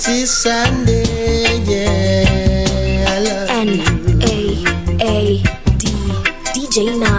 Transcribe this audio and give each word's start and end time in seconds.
It's 0.00 0.30
Sunday, 0.30 1.02
yeah. 1.64 3.04
I 3.08 3.18
love 3.18 3.50
N 3.50 3.80
A 4.22 4.34
A 5.02 5.42
D 5.76 5.88
DJ 6.54 6.98
Nine. 6.98 7.17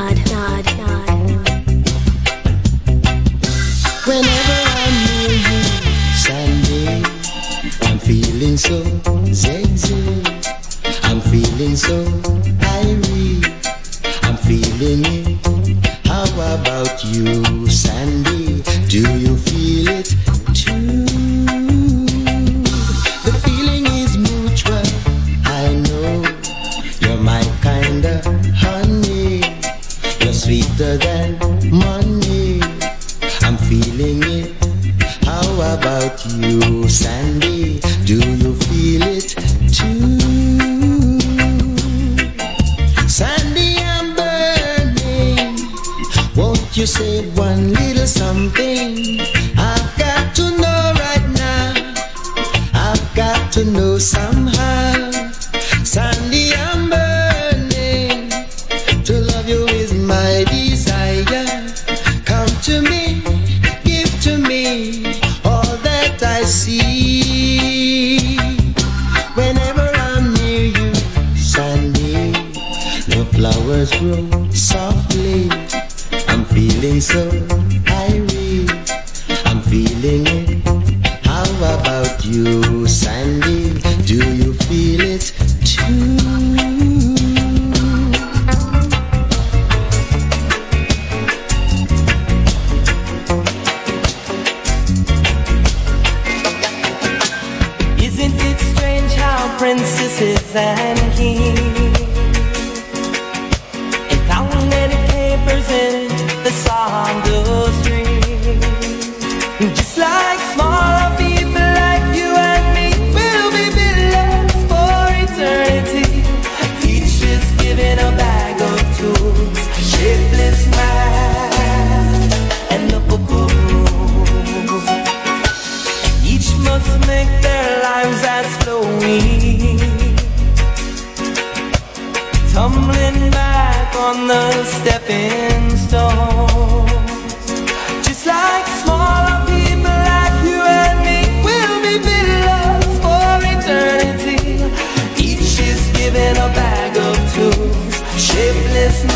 Christmas 148.79 149.13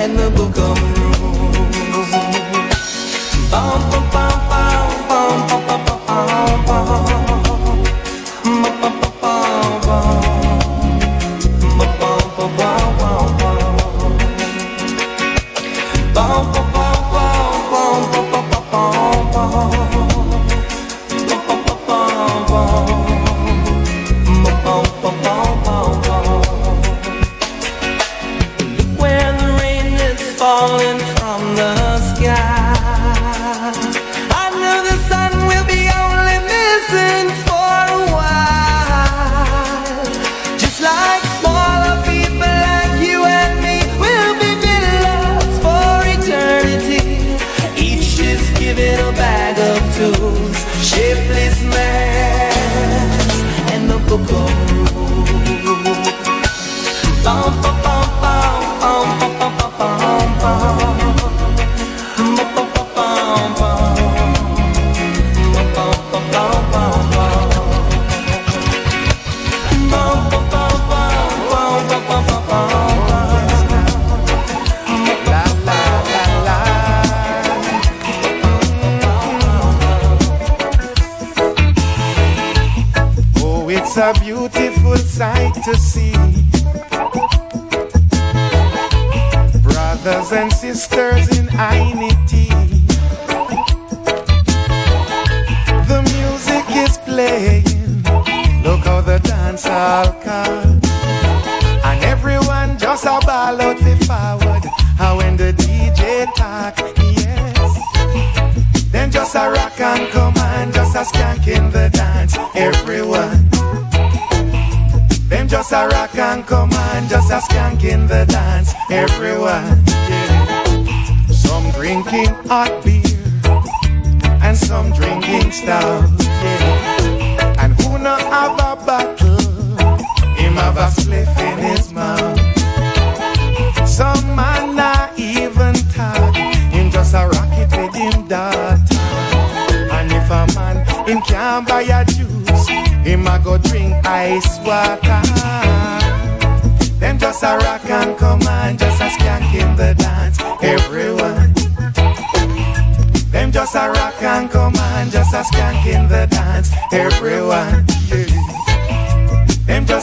and 0.00 0.18
the 0.18 0.30
book 0.30 0.56
of 0.56 0.80
rules. 0.96 2.10
Bum, 3.50 3.90
bum, 3.90 4.10
bum. 4.10 4.47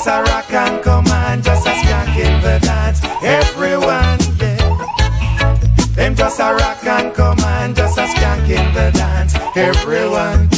Just 0.05 0.17
a 0.19 0.31
rock 0.31 0.53
and 0.53 0.83
command, 0.83 1.43
just 1.43 1.65
a 1.65 1.71
skank 1.71 2.15
in 2.15 2.39
the 2.39 2.59
dance. 2.61 3.03
Everyone, 3.23 4.19
yeah. 4.39 5.57
Them 5.95 6.15
just 6.15 6.39
a 6.39 6.53
rock 6.53 6.85
and 6.85 7.11
command, 7.11 7.75
just 7.75 7.97
a 7.97 8.01
skank 8.01 8.47
in 8.47 8.73
the 8.75 8.91
dance. 8.93 9.33
Everyone. 9.55 10.54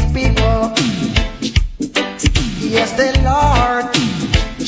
his 0.00 0.12
people. 0.12 0.72
Yes, 2.58 2.92
the 2.92 3.10
Lord 3.24 3.84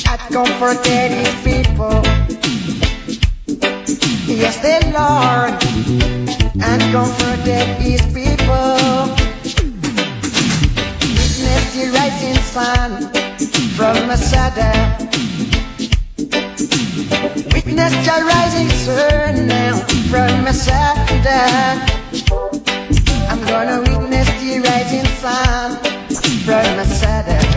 had 0.05 0.21
comforted 0.33 1.11
his 1.11 1.35
people. 1.45 2.03
Yes, 4.27 4.57
the 4.59 4.79
Lord 4.93 5.55
and 6.63 6.83
comforted 6.93 7.69
his 7.81 8.03
people. 8.13 8.77
Witness 11.17 11.65
the 11.75 11.85
rising 11.95 12.41
sun 12.55 12.91
from 13.77 14.07
Masada. 14.07 14.73
Witness 17.55 17.93
the 18.07 18.17
rising 18.33 18.71
sun 18.71 19.47
now 19.47 19.79
from 20.11 20.45
Masada. 20.45 21.41
I'm 23.31 23.41
gonna 23.47 23.81
witness 23.81 24.12
the 24.53 24.61
rising 24.61 25.07
sun 25.21 25.77
from 26.45 26.79
a 26.79 26.85
saddle. 26.85 27.49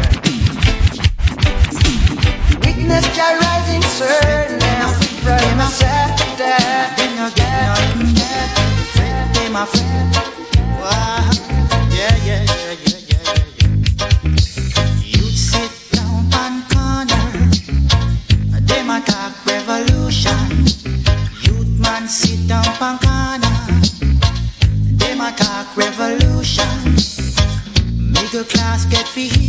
Witness 2.62 3.06
the 3.18 3.28
rising 3.42 3.82
sun 3.82 4.60
now 4.60 4.94
from 5.24 5.60
a 5.60 5.68
saddle. 5.68 6.96
Bring 6.96 7.16
your 7.18 7.32
girl, 7.32 7.76
friend, 8.94 9.54
my 9.54 9.66
friend. 9.66 10.16
Wow. 10.80 11.32
Yeah, 11.92 12.16
yeah, 12.24 12.44
yeah, 12.44 12.76
yeah. 12.88 12.95
class 28.46 28.86
get 28.86 29.08
fee 29.08 29.45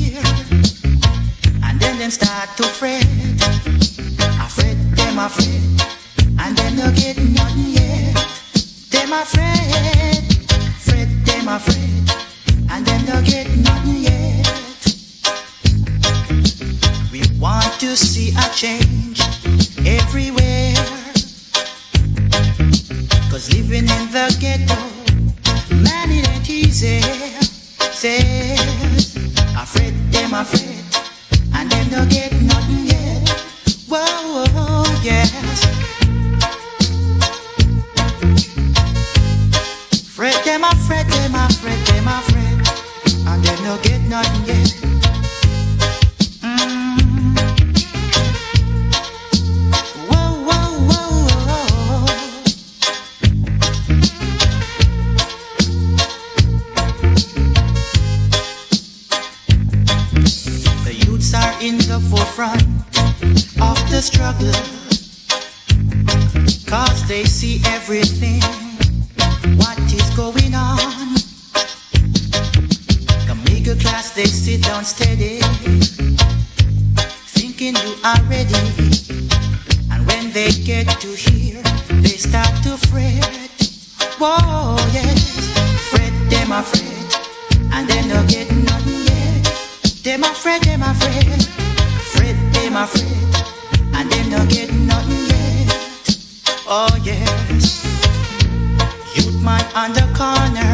man 99.57 99.73
on 99.75 99.93
the 99.93 100.07
corner, 100.21 100.73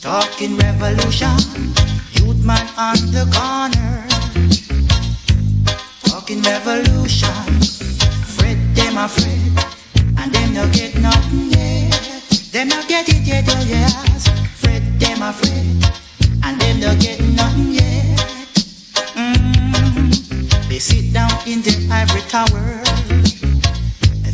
talking 0.00 0.56
revolution. 0.56 1.36
Youth 2.16 2.44
man 2.44 2.66
on 2.76 2.96
the 3.14 3.24
corner, 3.36 3.92
talking 6.04 6.42
revolution. 6.42 7.42
Fret, 8.34 8.58
them 8.74 8.96
afraid, 8.98 9.52
and 10.18 10.32
them 10.32 10.54
no 10.54 10.64
get 10.72 10.98
nothing 10.98 11.50
yet. 11.50 11.92
Them 12.52 12.68
no 12.68 12.80
get 12.88 13.08
it 13.08 13.22
yet, 13.26 13.44
oh 13.48 13.64
yes. 13.66 14.28
Fret, 14.60 14.82
them 14.98 15.22
afraid, 15.22 15.84
and 16.44 16.60
them 16.60 16.80
no 16.80 16.90
get 16.98 17.20
nothing 17.40 17.72
yet. 17.74 18.18
Mm. 19.14 20.68
They 20.68 20.78
sit 20.78 21.12
down 21.12 21.32
in 21.46 21.62
their 21.62 21.80
ivory 21.90 22.22
tower, 22.22 22.82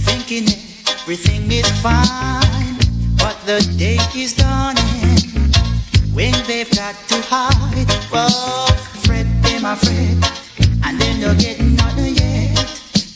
thinking 0.06 0.46
everything 1.02 1.50
is 1.50 1.68
fine, 1.82 2.61
but 3.22 3.38
the 3.46 3.58
day 3.78 3.98
is 4.16 4.34
dawning 4.34 5.22
when 6.12 6.34
they've 6.48 6.70
got 6.74 6.96
to 7.08 7.16
hide. 7.30 7.86
Oh, 8.12 8.66
fret, 9.06 9.26
them 9.42 9.64
afraid, 9.64 10.18
and 10.84 11.00
then 11.00 11.20
they'll 11.20 11.38
get 11.38 11.60
nothing 11.60 12.16
yet. 12.16 12.58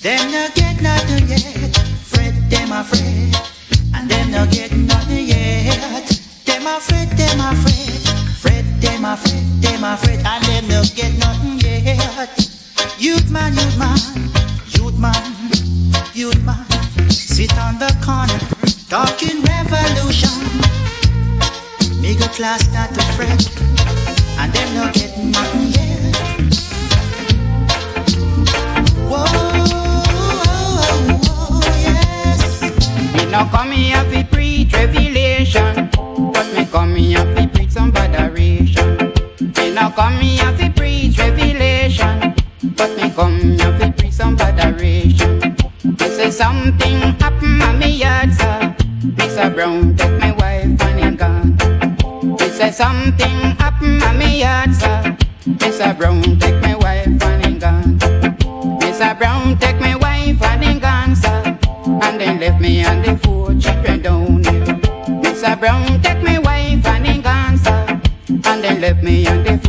Them 0.06 0.30
no 0.30 0.46
get 0.54 0.80
nothing 0.80 1.26
yet. 1.26 1.76
Fret, 2.10 2.34
them 2.48 2.70
afraid, 2.70 3.34
and 3.94 4.08
them 4.08 4.30
no 4.30 4.46
get 4.46 4.70
nothing 4.72 5.26
yet. 5.26 6.06
Them 6.46 6.66
afraid, 6.66 7.10
them 7.18 7.40
afraid, 7.40 8.06
fret, 8.42 8.64
them 8.80 9.04
afraid, 9.04 9.44
them 9.60 9.82
afraid, 9.82 10.20
and 10.24 10.44
them 10.44 10.68
no 10.68 10.82
get 10.94 11.12
nothing 11.18 11.58
yet. 11.58 12.30
Youth 12.98 13.28
man, 13.28 13.52
youth 13.54 13.78
man, 13.78 13.98
youth 14.76 14.98
man, 14.98 15.22
youth 16.14 16.42
man, 16.44 16.64
sit 17.10 17.52
on 17.58 17.78
the 17.80 17.90
corner, 18.06 18.55
talking 18.88 19.42
revolution. 19.42 20.30
Middle 22.00 22.28
class 22.28 22.62
start 22.64 22.94
to 22.94 23.02
fret, 23.14 23.42
and 24.38 24.52
them 24.52 24.74
no 24.74 24.90
get 24.92 25.16
nothing 25.18 25.68
yet. 25.74 26.14
Whoa, 29.10 29.26
whoa, 31.18 31.60
yes. 31.80 32.62
Me 33.14 33.24
no 33.30 33.44
come 33.50 33.72
here 33.72 34.04
fi 34.10 34.22
preach 34.22 34.72
revelation, 34.72 35.90
but 36.32 36.46
me 36.54 36.64
come 36.66 36.94
here 36.94 37.24
fi 37.34 37.46
preach 37.46 37.70
some 37.70 37.96
adoration. 37.96 39.12
Me 39.40 39.70
no 39.72 39.90
come 39.90 40.20
here 40.20 40.52
fi 40.56 40.68
preach 40.70 41.18
revelation, 41.18 42.34
but 42.76 42.90
me 42.96 43.10
come 43.10 43.40
here 43.40 43.75
Mr. 49.46 49.54
Brown 49.54 49.94
take 49.94 50.18
my 50.18 50.32
wife 50.32 50.82
and 50.82 50.98
he 50.98 51.10
gone. 51.14 52.36
Me 52.36 52.48
say 52.48 52.72
something 52.72 53.38
happen 53.62 54.02
at 54.02 54.16
me 54.16 54.40
yard, 54.40 54.74
sir. 54.74 55.16
Mr. 55.46 55.96
Brown 55.96 56.20
take 56.40 56.60
my 56.62 56.74
wife 56.74 57.22
and 57.22 57.46
he 57.46 57.52
gone. 57.56 57.96
Mr. 58.80 59.16
Brown 59.16 59.56
take 59.58 59.78
my 59.78 59.94
wife 59.94 60.42
and 60.42 60.64
he 60.64 60.80
gone, 60.80 61.14
sir. 61.14 61.56
And 61.86 62.20
then 62.20 62.40
left 62.40 62.60
me 62.60 62.84
on 62.84 63.02
the 63.02 63.16
four 63.18 63.54
children 63.54 64.02
down 64.02 64.42
here. 64.42 64.64
Mr. 65.22 65.60
Brown 65.60 66.02
take 66.02 66.24
my 66.24 66.40
wife 66.40 66.84
and 66.84 67.06
he 67.06 67.22
gone, 67.22 67.56
sir. 67.56 68.00
And 68.28 68.64
then 68.64 68.80
left 68.80 69.04
me 69.04 69.28
on 69.28 69.44
the 69.44 69.65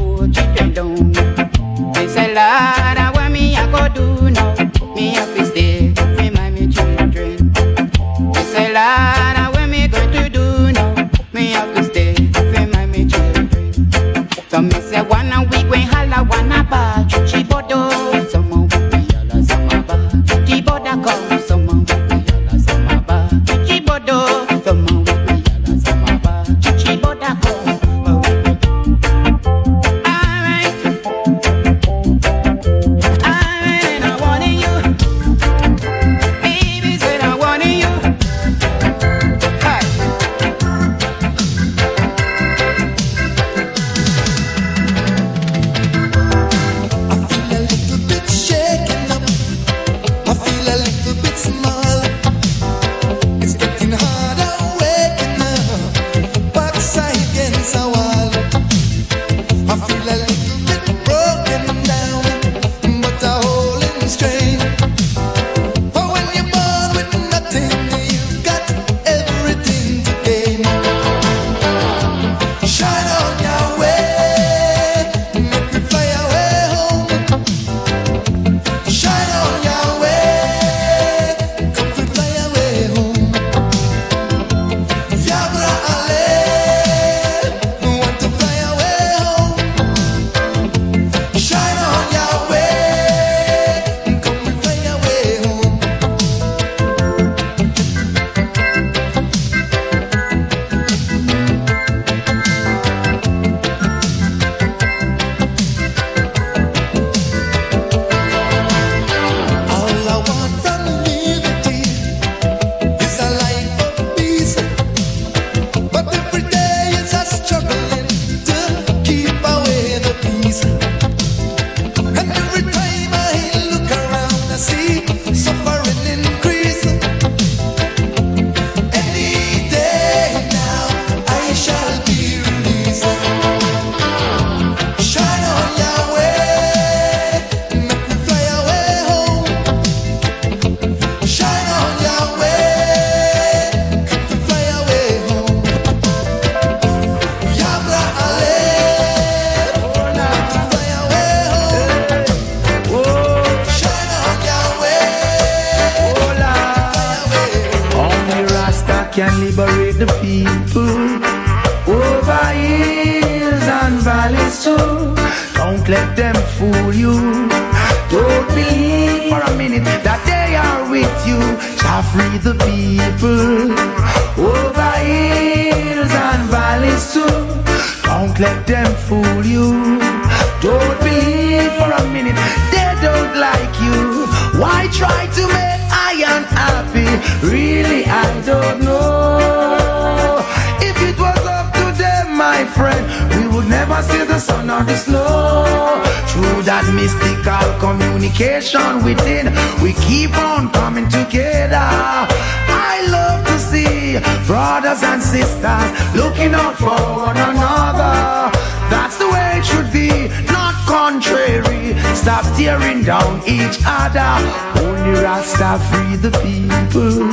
tearing 212.56 213.04
down 213.04 213.42
each 213.48 213.80
other. 213.86 214.32
Only 214.80 215.20
Rasta 215.22 215.80
free 215.90 216.16
the 216.16 216.32
people. 216.46 217.24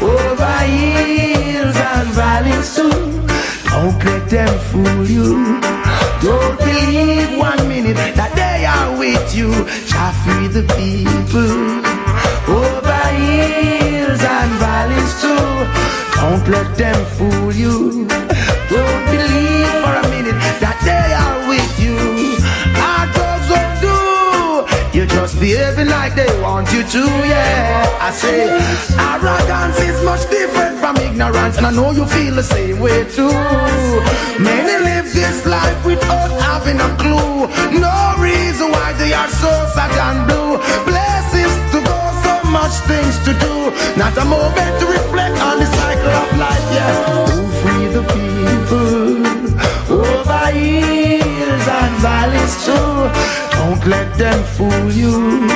Over 0.00 0.58
hills 0.68 1.76
and 1.76 2.08
valleys 2.18 2.74
too. 2.76 2.90
Don't 3.70 4.04
let 4.04 4.28
them 4.30 4.58
fool 4.68 5.04
you. 5.06 5.60
Don't 6.22 6.58
believe 6.58 7.38
one 7.38 7.68
minute 7.68 7.96
that 8.16 8.32
they 8.34 8.66
are 8.66 8.98
with 8.98 9.34
you. 9.34 9.50
Shall 9.88 10.12
free 10.22 10.48
the 10.48 10.64
people. 10.78 11.56
Over 12.52 13.04
hills 13.22 14.22
and 14.22 14.52
valleys 14.62 15.12
too. 15.22 15.88
Don't 16.20 16.48
let 16.48 16.76
them 16.76 17.00
fool 17.16 17.52
you. 17.52 18.06
Don't 18.68 19.04
believe 19.14 19.72
for 19.82 19.94
a 20.02 20.04
minute 20.10 20.38
that 20.60 20.78
they 20.84 21.14
are 21.14 21.48
with 21.48 21.77
just 25.18 25.40
behaving 25.40 25.88
like 25.88 26.14
they 26.14 26.30
want 26.40 26.70
you 26.72 26.82
to, 26.94 27.02
yeah. 27.26 28.06
I 28.06 28.10
say, 28.12 28.38
arrogance 29.10 29.78
is 29.80 29.98
much 30.04 30.22
different 30.30 30.78
from 30.78 30.94
ignorance, 30.96 31.56
and 31.58 31.66
I 31.66 31.72
know 31.72 31.90
you 31.90 32.06
feel 32.06 32.34
the 32.36 32.42
same 32.42 32.78
way 32.78 32.98
too. 33.16 33.34
Many 34.38 34.74
live 34.88 35.08
this 35.12 35.44
life 35.44 35.80
without 35.84 36.30
having 36.50 36.78
a 36.88 36.90
clue, 37.02 37.50
no 37.86 37.96
reason 38.28 38.70
why 38.70 38.92
they 39.00 39.12
are 39.12 39.30
so 39.42 39.52
sad 39.74 39.90
and 40.06 40.20
blue. 40.28 40.52
Places 40.86 41.52
to 41.72 41.78
go, 41.90 41.98
so 42.26 42.34
much 42.58 42.74
things 42.90 43.16
to 43.26 43.32
do, 43.46 43.54
not 43.98 44.14
a 44.22 44.24
moment 44.24 44.72
to 44.80 44.86
reflect 44.86 45.36
on 45.48 45.58
the 45.58 45.68
cycle 45.78 46.14
of 46.22 46.28
life, 46.38 46.66
yeah. 46.76 47.04
Oh, 47.10 47.42
free 47.60 47.86
the 47.96 48.02
people 48.14 49.26
over 49.98 50.46
here 50.56 51.07
and 51.68 51.96
violence 51.98 52.64
too. 52.64 52.88
Don't 53.58 53.84
let 53.86 54.16
them 54.16 54.42
fool 54.54 54.90
you. 54.92 55.46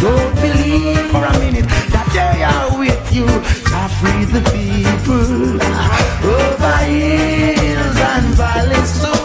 Don't 0.00 0.34
believe 0.36 1.10
for 1.10 1.24
a 1.24 1.38
minute 1.38 1.68
that 1.94 2.08
they 2.16 2.44
are 2.44 2.78
with 2.78 3.12
you. 3.12 3.26
To 3.26 3.80
free 3.98 4.24
the 4.34 4.42
people 4.54 5.60
over 6.24 6.76
hills 6.86 7.98
and 8.12 8.26
valleys 8.34 9.02
too. 9.02 9.17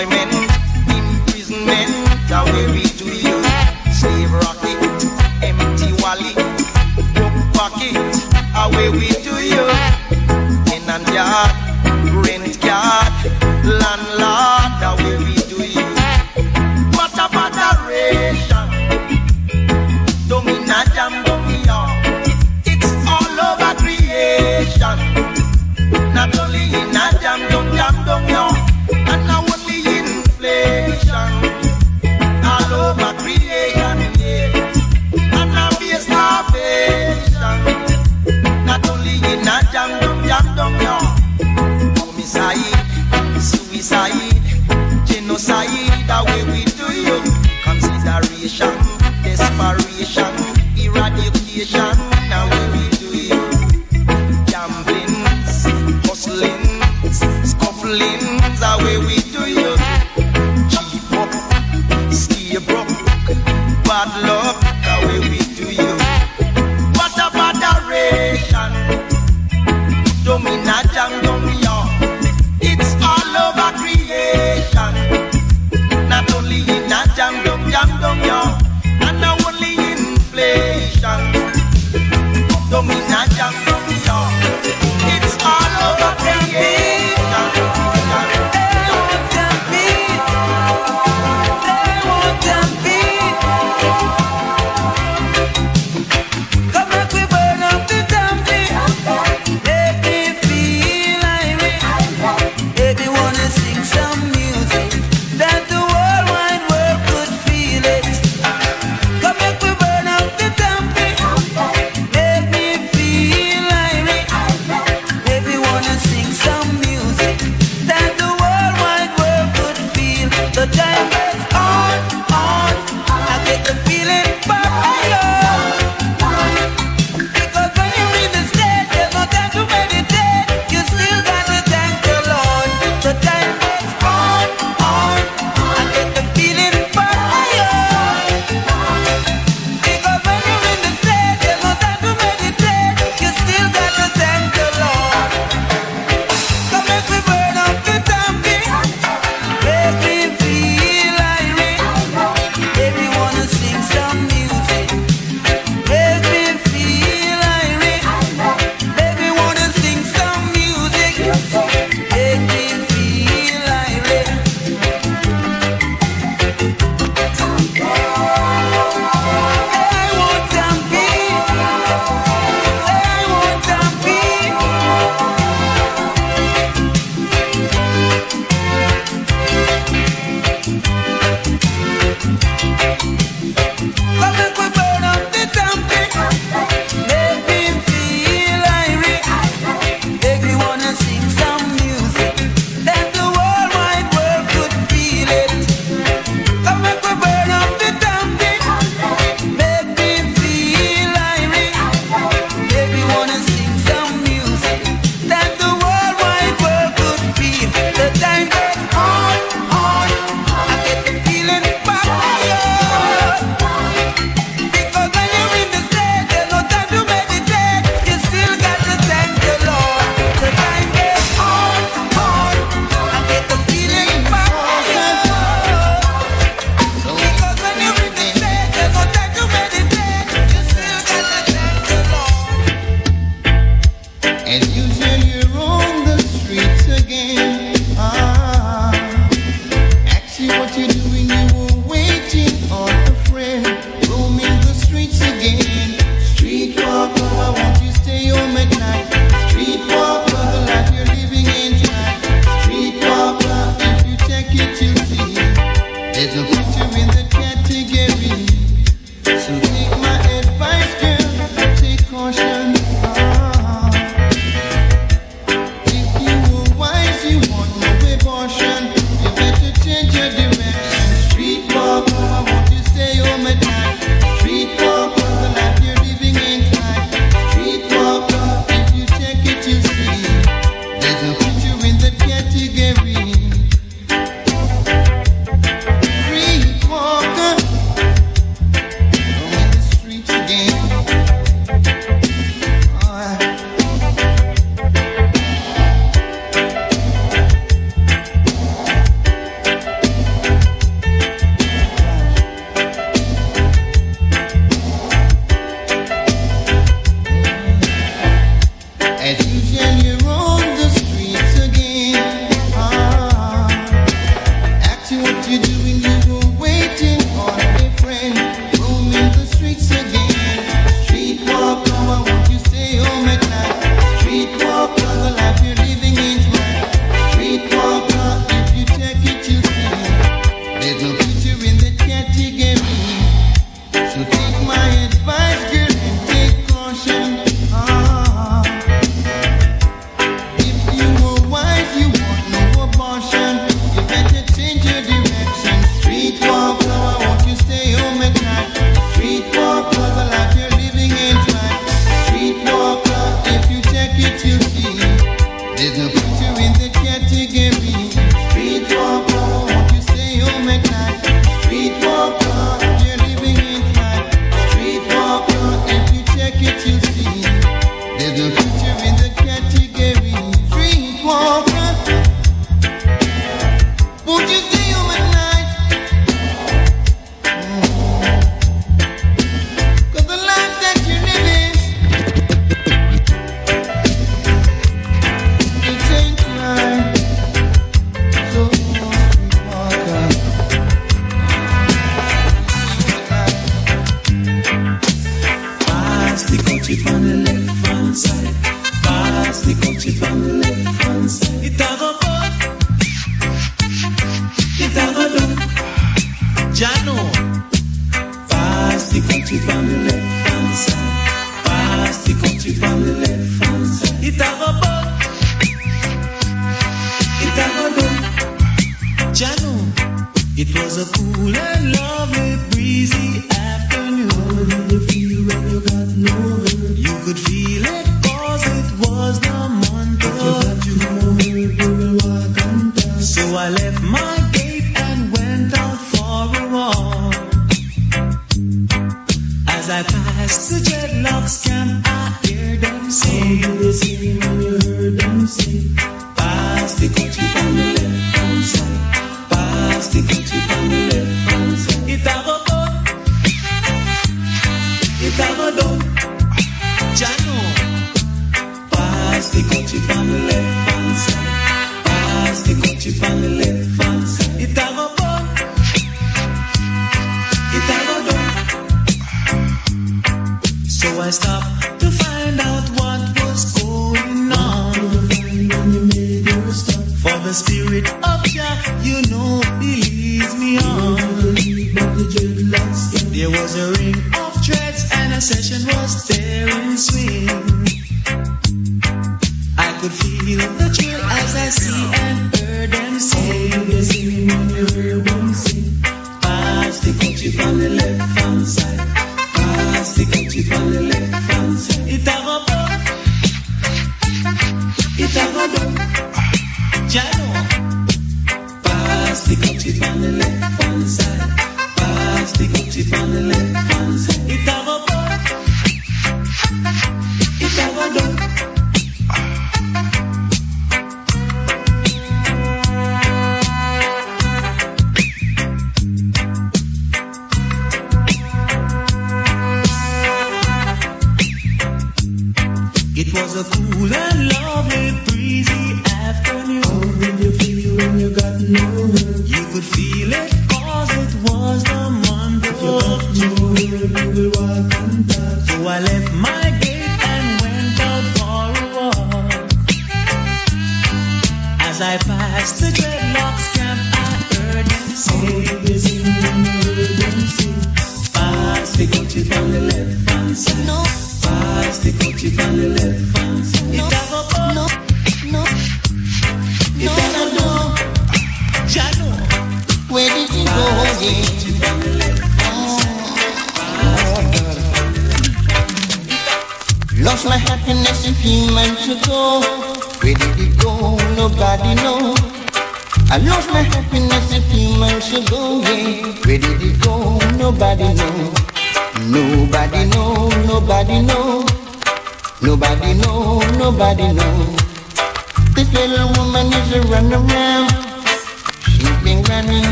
hoy 0.00 0.39
education 51.60 52.19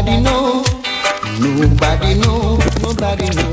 Nobody 0.00 0.22
know, 0.22 0.64
nobody 1.40 2.14
know, 2.20 2.56
nobody 2.80 3.28
know. 3.36 3.52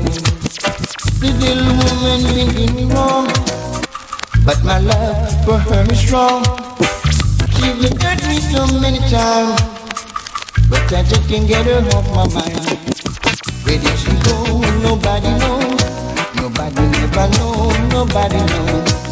The 1.20 1.28
little 1.40 1.76
woman 1.76 2.54
did 2.54 2.74
me 2.74 2.84
wrong, 2.86 3.28
but 4.46 4.64
my 4.64 4.78
love 4.78 5.44
for 5.44 5.58
her 5.58 5.84
is 5.92 6.00
strong. 6.00 6.42
She 7.52 7.68
been 7.76 8.00
hurt 8.00 8.26
me 8.26 8.40
so 8.40 8.64
many 8.80 8.98
times, 9.10 9.60
but 10.70 10.90
I 10.90 11.02
just 11.02 11.28
can't 11.28 11.46
get 11.46 11.66
her 11.66 11.84
off 11.94 12.08
my 12.16 12.40
mind. 12.40 12.64
Where 13.66 13.76
did 13.76 13.98
she 13.98 14.16
go? 14.24 14.58
Nobody 14.80 15.28
know, 15.36 15.60
nobody 16.36 16.80
never 16.96 17.28
know, 17.36 17.88
nobody 17.90 18.38
knows. 18.38 19.07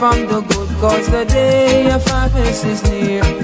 From 0.00 0.26
the 0.28 0.40
good, 0.40 0.68
cause 0.80 1.10
the 1.10 1.26
day 1.26 1.90
of 1.90 2.02
harvest 2.06 2.64
is 2.64 2.82
near. 2.84 3.39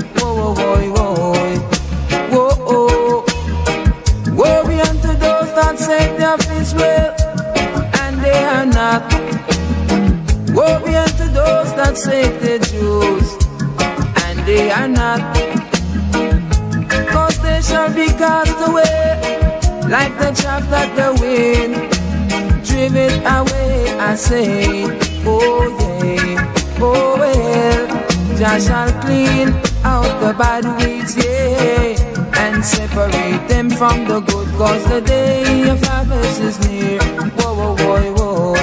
Jah 28.56 28.62
shall 28.62 29.00
clean 29.02 29.48
out 29.84 30.18
the 30.18 30.32
bad 30.32 30.64
weeds, 30.80 31.14
yeah 31.14 31.92
and 32.38 32.64
separate 32.64 33.46
them 33.48 33.68
from 33.68 34.06
the 34.06 34.20
good 34.20 34.48
cause 34.56 34.82
the 34.88 35.02
day 35.02 35.68
of 35.68 35.82
harvest 35.84 36.40
is 36.40 36.58
near. 36.66 36.98
Whoa 37.36 37.52
whoa 37.54 37.74
whoa 37.76 38.12
whoa. 38.14 38.54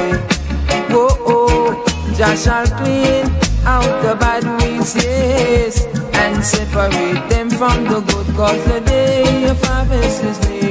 Whoa 0.90 1.10
oh 1.28 2.14
Jah 2.18 2.36
shall 2.36 2.66
clean 2.80 3.26
out 3.66 4.02
the 4.02 4.16
bad 4.16 4.44
weeds 4.64 4.96
yes 4.96 5.86
and 6.16 6.44
separate 6.44 7.30
them 7.30 7.52
from 7.52 7.84
the 7.84 8.00
good 8.00 8.36
cause 8.36 8.64
the 8.66 8.82
day 8.82 9.48
of 9.48 9.62
harvest 9.62 10.24
is 10.24 10.40
near 10.50 10.63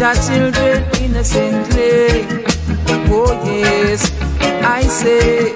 Jah 0.00 0.14
children 0.14 0.82
innocently 1.02 2.24
Oh 3.12 3.36
yes, 3.44 4.10
I 4.64 4.80
say 4.80 5.54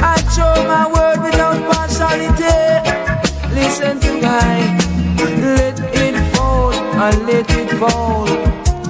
I 0.00 0.14
show 0.30 0.54
my 0.70 0.86
word 0.86 1.18
without 1.24 1.58
partiality. 1.72 2.62
Listen 3.58 3.98
to 3.98 4.20
God, 4.20 4.78
let 5.42 5.80
it 5.80 6.36
fall 6.36 6.72
and 6.72 7.26
let 7.26 7.50
it 7.50 7.70
fall. 7.76 8.26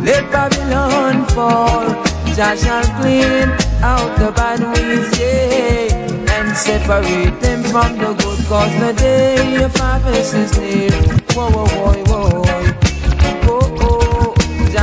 Let 0.05 0.31
Babylon 0.31 1.25
fall. 1.29 1.89
Jah 2.37 2.55
shall 2.55 2.85
clean 3.01 3.49
out 3.81 4.19
the 4.19 4.31
bad 4.33 4.61
weeds, 4.77 5.19
yeah, 5.19 6.37
and 6.37 6.55
separate 6.55 7.41
them 7.41 7.63
from 7.63 7.97
the 7.97 8.13
good. 8.21 8.47
Cause 8.47 8.75
the 8.79 8.93
day 8.93 9.63
of 9.65 9.75
harvest 9.77 10.35
is 10.35 10.59
near. 10.59 10.91
Whoa, 11.33 11.49
whoa, 11.51 11.67
whoa, 11.67 12.31
whoa, 12.31 12.52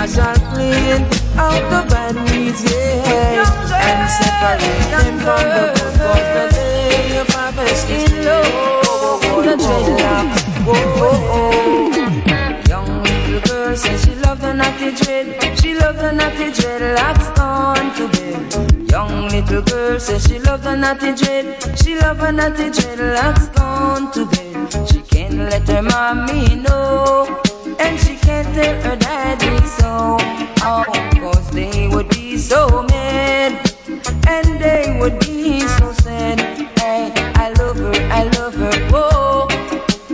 shall 0.09 0.35
clean 0.51 1.05
out 1.37 1.61
the 1.69 1.81
bad 1.89 2.15
weeds, 2.31 2.63
yeah, 2.65 3.45
and 3.87 4.09
separate 4.09 4.89
them 4.89 5.13
from 5.23 5.45
the 5.55 5.65
good. 5.75 5.93
Cause 5.99 6.27
the 6.33 6.45
day 6.55 7.17
of 7.19 7.27
harvest 7.27 7.89
is 7.89 8.11
near. 8.11 8.41
Whoa, 8.85 9.19
whoa, 9.21 9.55
whoa, 9.55 9.77
whoa, 9.77 10.33
whoa, 10.65 10.85
whoa, 10.99 11.17
whoa. 11.29 11.59
Young 12.67 13.03
little 13.03 13.41
girl 13.41 13.75
says 13.75 14.03
she 14.03 14.15
loved 14.15 14.41
the 14.41 14.53
natty 14.53 14.91
dread. 14.95 15.59
She 15.59 15.75
loved 15.75 15.99
the 15.99 16.11
natty 16.11 16.51
dreadlocks 16.57 17.35
gone 17.35 17.93
to 17.97 18.07
bed. 18.07 18.91
Young 18.91 19.29
little 19.29 19.61
girl 19.61 19.99
says 19.99 20.23
she 20.25 20.39
loved 20.39 20.63
the 20.63 20.75
natty 20.75 21.13
dread. 21.13 21.77
She 21.77 21.95
loved 21.99 22.21
the 22.21 22.31
natty 22.31 22.69
dreadlocks 22.71 23.53
gone 23.55 24.11
to 24.13 24.25
bed. 24.25 24.89
She 24.89 25.01
can't 25.01 25.35
let 25.35 25.67
her 25.67 25.83
mommy 25.83 26.55
know. 26.55 27.48
And 27.79 27.99
she 27.99 28.15
can't 28.17 28.47
tell 28.53 28.81
her 28.83 28.95
daddy 28.95 29.65
so. 29.67 30.17
Oh, 30.61 30.83
cause 31.19 31.49
they 31.51 31.87
would 31.87 32.09
be 32.09 32.37
so 32.37 32.83
mad. 32.89 33.51
And 34.27 34.61
they 34.61 34.97
would 34.99 35.19
be 35.19 35.61
so 35.61 35.91
sad. 35.93 36.39
Hey, 36.79 37.11
I 37.35 37.51
love 37.57 37.77
her, 37.77 37.95
I 38.11 38.23
love 38.37 38.55
her, 38.55 38.73
whoa. 38.91 39.47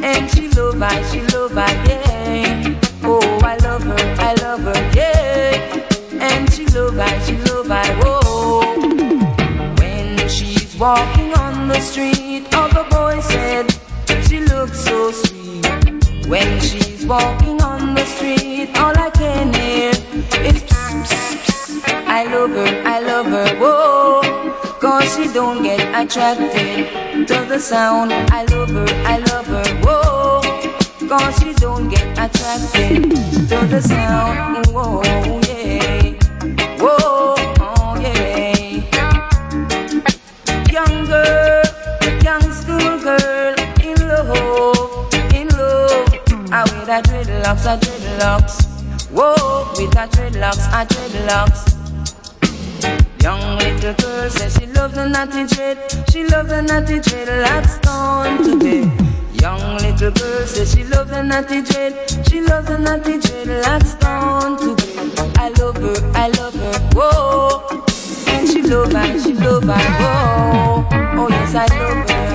And 0.01 0.29
she 0.31 0.49
love 0.49 0.81
I, 0.81 1.01
she 1.11 1.21
love 1.35 1.57
I, 1.57 1.71
yeah. 1.87 2.79
Oh, 3.03 3.39
I 3.43 3.57
love 3.57 3.83
her, 3.83 4.15
I 4.19 4.33
love 4.35 4.61
her, 4.61 4.91
yeah. 4.95 6.21
And 6.21 6.51
she 6.53 6.65
love 6.67 6.97
I, 6.99 7.19
she 7.25 7.37
love 7.49 7.69
I, 7.71 7.87
whoa. 8.01 8.61
When 9.79 10.29
she's 10.29 10.75
walking 10.77 11.33
on 11.33 11.67
the 11.67 11.79
street, 11.79 12.53
all 12.55 12.69
the 12.69 12.85
boys 12.89 13.25
said 13.25 13.65
she 14.27 14.39
looks 14.39 14.79
so 14.79 15.11
sweet. 15.11 15.65
When 16.27 16.59
she's 16.59 17.05
walking 17.05 17.54
don't 25.35 25.63
get 25.63 25.81
attracted 25.93 27.27
to 27.27 27.45
the 27.49 27.59
sound. 27.59 28.13
I 28.13 28.45
love 28.45 28.69
her, 28.69 28.85
I 29.03 29.17
love 29.17 29.47
her, 29.47 29.65
whoa. 29.83 30.39
Cause 31.09 31.37
she 31.39 31.53
don't 31.55 31.89
get 31.89 32.07
attracted 32.13 33.11
to 33.49 33.67
the 33.67 33.81
sound. 33.81 34.65
Whoa, 34.67 35.03
yeah. 35.43 36.13
Whoa, 36.79 37.35
oh, 37.59 37.99
yeah. 37.99 38.79
Young 40.71 41.05
girl, 41.05 41.63
young 42.23 42.45
school 42.53 42.97
girl, 43.03 43.55
in 43.83 44.07
love, 44.07 45.13
in 45.33 45.49
love. 45.49 46.13
I 46.49 46.63
with 46.63 46.87
her 46.87 47.01
dreadlocks, 47.01 47.65
her 47.65 47.77
dreadlocks. 47.77 48.55
Whoa, 49.11 49.69
with 49.75 49.93
her 49.95 50.07
dreadlocks, 50.07 50.65
her 50.71 50.85
dreadlocks. 50.85 51.74
Little 53.85 54.03
girl 54.03 54.29
says 54.31 54.57
she 54.57 54.65
loves 54.65 54.95
the 54.95 55.07
natty 55.07 55.45
dread. 55.45 55.77
She 56.09 56.25
loves 56.25 56.49
the 56.49 56.59
natty 56.59 56.99
dread. 57.01 57.29
Lots 57.43 57.77
to 57.85 58.43
today. 58.43 58.81
Young 59.33 59.77
little 59.77 60.09
girl 60.09 60.47
says 60.47 60.73
she 60.73 60.83
loves 60.85 61.11
the 61.11 61.21
natty 61.21 61.61
dread. 61.61 61.93
She 62.27 62.41
loves 62.41 62.67
the 62.67 62.79
natty 62.79 63.19
dread. 63.19 63.47
Lots 63.63 63.93
to 63.93 64.75
today. 64.75 65.31
I 65.37 65.49
love 65.59 65.77
her. 65.77 66.11
I 66.15 66.29
love 66.29 66.55
her. 66.55 66.79
Whoa. 66.95 67.83
And 68.33 68.49
she 68.49 68.63
love 68.63 68.91
her. 68.91 69.19
She 69.19 69.33
love 69.33 69.65
her. 69.65 69.77
Whoa. 70.01 70.87
Oh 70.91 71.27
yes, 71.29 71.53
I 71.53 71.67
love 71.77 72.09
her. 72.09 72.34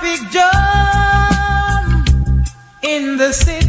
traffic 0.00 0.30
jam 0.30 2.04
in 2.82 3.16
the 3.18 3.32
city. 3.32 3.59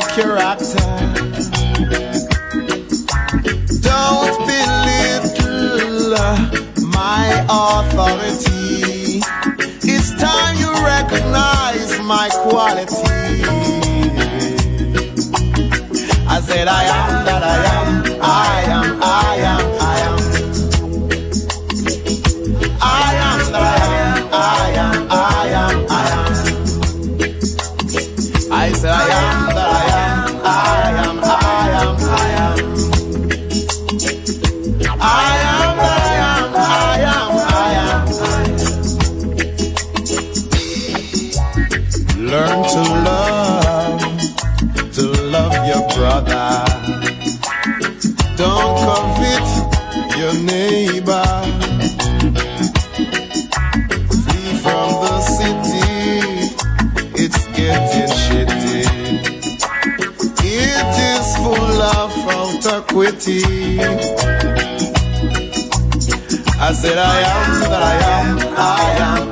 like 0.00 0.16
your 0.16 0.36
accent. 0.38 1.16
Don't 3.82 4.38
belittle 4.46 6.14
uh, 6.14 6.36
my 6.80 7.44
authority. 7.48 9.20
It's 9.82 10.10
time 10.20 10.56
you 10.56 10.70
recognize 10.84 11.98
my 12.00 12.28
quality. 12.48 13.42
I 16.26 16.40
said 16.40 16.68
I 16.68 16.84
am 16.84 17.24
that 17.24 17.42
I 17.42 17.64
am. 17.74 17.99
Said, 66.80 66.96
I 66.96 67.20
am 67.20 67.60
that 67.68 67.82
I 67.82 67.96
am, 68.16 68.38
I 68.38 68.80
am, 69.04 69.18
I 69.18 69.26
am, 69.26 69.29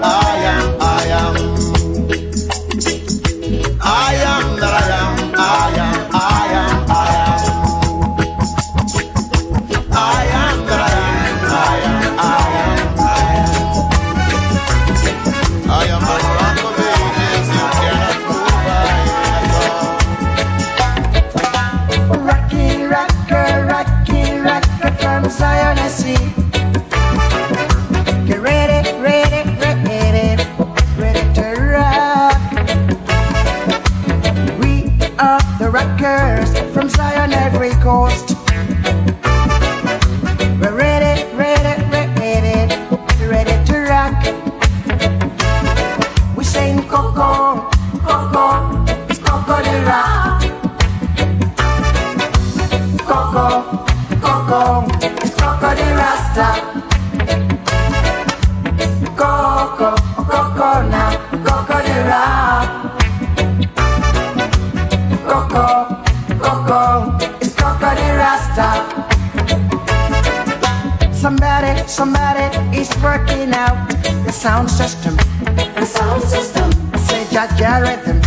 Somebody, 72.09 72.48
is 72.74 72.88
working 73.02 73.52
out 73.52 73.90
the 74.24 74.32
sound 74.32 74.70
system. 74.70 75.14
The 75.44 75.84
sound 75.84 76.22
system. 76.22 76.72
Say 77.00 77.26
Jah 77.30 77.46
Jah 77.59 77.84
rhythm. 77.84 78.18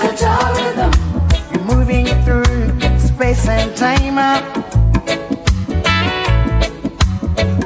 Jah 0.00 0.14
Jah 0.16 0.54
rhythm. 0.56 0.90
You're 1.52 1.76
moving 1.76 2.06
through 2.24 2.48
space 2.98 3.46
and 3.46 3.76
time. 3.76 4.16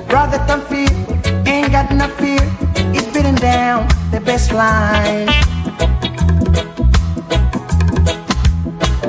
Brother, 0.09 0.43
don't 0.49 0.67
fear, 0.67 0.91
ain't 1.47 1.71
got 1.71 1.93
no 1.95 2.09
fear. 2.19 2.43
It's 2.93 3.07
beating 3.15 3.37
down 3.37 3.87
the 4.11 4.21
best 4.21 4.51
line. 4.51 5.29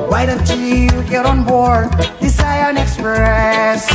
Why 0.08 0.28
don't 0.28 0.47
you 0.56 1.01
get 1.10 1.26
on 1.26 1.45
board 1.45 1.89
the 2.22 2.30
Zion 2.30 2.78
Express? 2.78 3.89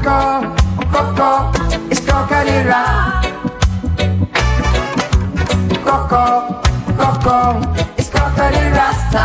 It's 0.00 0.04
saying 0.04 0.04
Coco, 0.04 0.54
Coco, 0.92 1.50
it's 1.90 2.00
Cocanera. 2.00 2.82
Coco, 5.84 6.60
Coco, 6.96 7.38
it's 7.96 8.08
Cocanera 8.08 8.76
Rasta. 8.76 9.24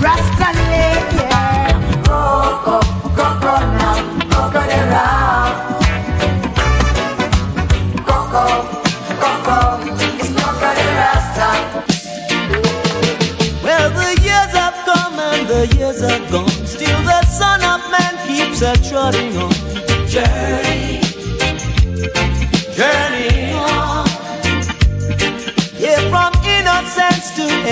Rasta 0.00 0.48
yeah. 0.70 1.70
Coco, 2.04 2.80
Coco 3.14 3.54
now, 3.78 3.98
Cocanera. 4.30 5.06
Coco, 8.04 8.46
Coco, 9.20 9.58
Cocanera 10.36 10.94
Rasta. 11.00 11.48
Well, 13.62 13.90
the 13.90 14.10
years 14.22 14.52
have 14.54 14.78
come 14.84 15.18
and 15.18 15.46
the 15.46 15.66
years 15.76 16.00
have 16.00 16.30
gone. 16.30 16.48
Still, 16.66 17.02
the 17.02 17.22
Son 17.26 17.62
of 17.62 17.80
Man 17.90 18.14
keeps 18.26 18.62
a 18.62 18.76
trotting 18.88 19.36
on. 19.36 19.59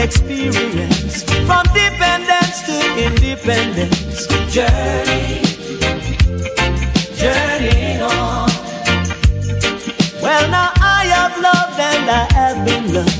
Experience, 0.04 1.22
from 1.46 1.64
dependence 1.74 2.62
to 2.66 2.76
independence. 3.06 4.26
Journey, 4.52 5.42
journey 7.16 8.00
on. 8.00 8.48
Well, 10.22 10.50
now 10.50 10.70
I 10.76 11.04
have 11.16 11.34
loved 11.48 11.78
and 11.80 12.10
I 12.10 12.24
have 12.38 12.58
been 12.66 12.92
loved. 12.94 13.18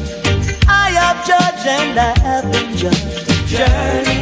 I 0.69 0.91
have 1.01 1.19
judged 1.27 1.67
and 1.67 1.99
I 1.99 2.19
have 2.21 2.47
been 2.53 2.77
judged. 2.77 3.49
Journey, 3.49 4.18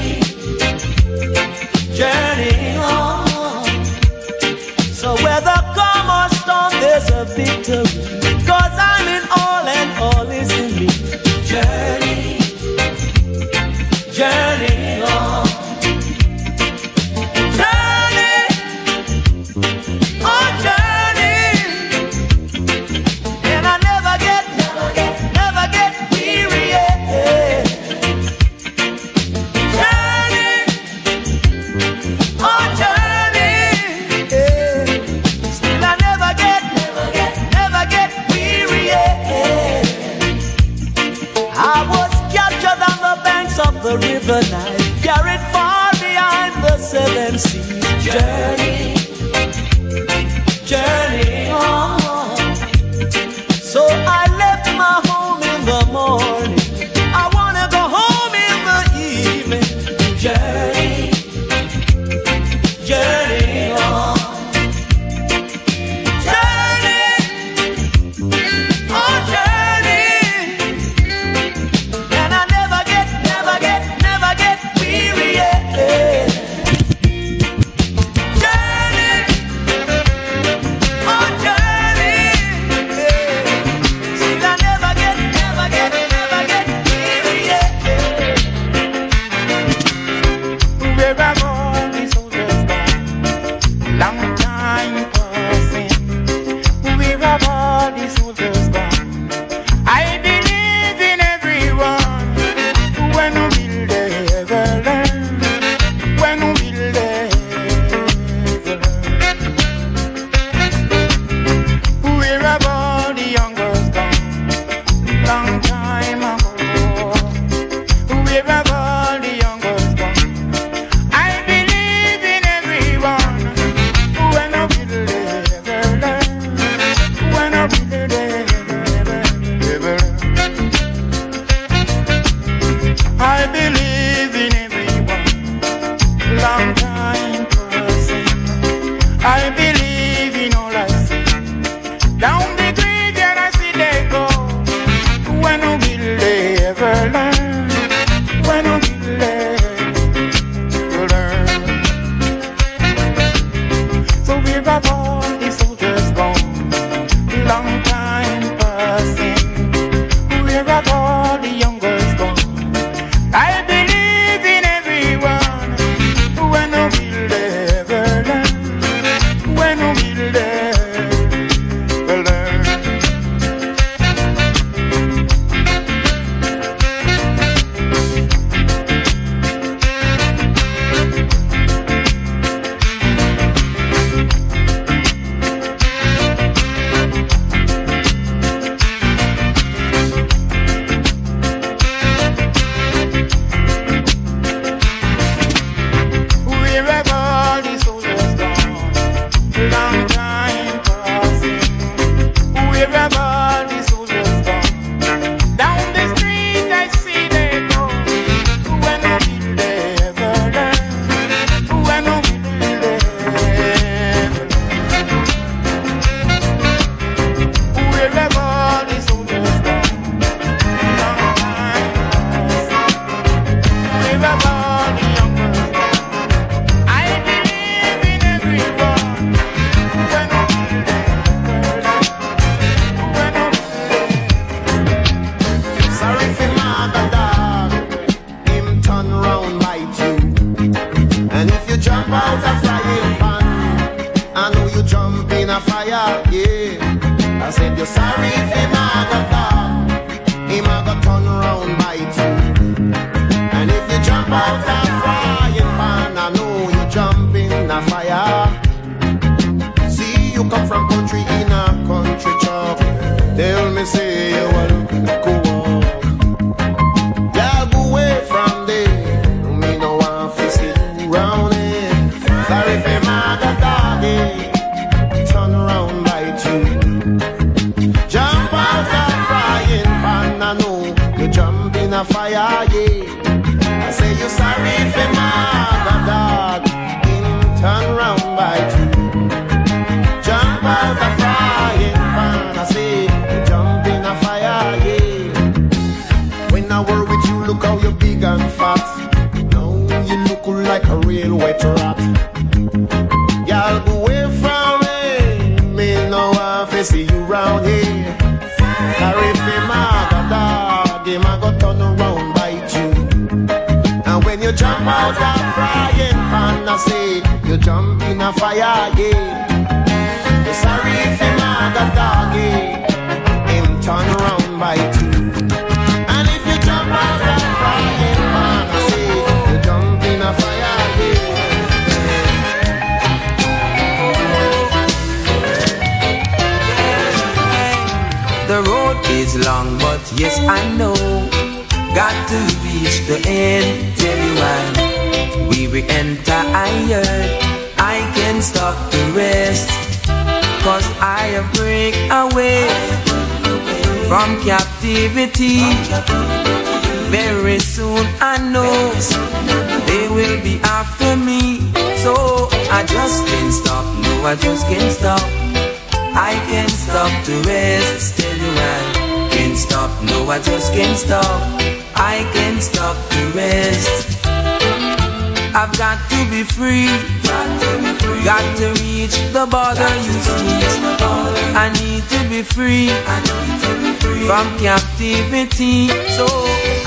from 384.36 384.58
captivity. 384.58 385.88
So 386.12 386.26